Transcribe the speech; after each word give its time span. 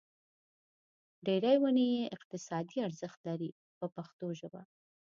ډېرې 1.25 1.53
ونې 1.61 1.85
یې 1.95 2.11
اقتصادي 2.15 2.77
ارزښت 2.87 3.19
لري 3.27 3.49
په 3.77 3.85
پښتو 3.95 4.27
ژبه. 4.39 4.61